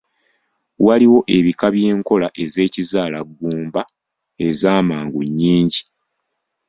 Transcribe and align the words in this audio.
Waliwo 0.85 1.19
ebika 1.37 1.67
by'Enkola 1.73 2.27
z'ekizaalaggumba 2.53 3.81
ez'amangu 4.47 5.21
nyingi. 5.39 5.81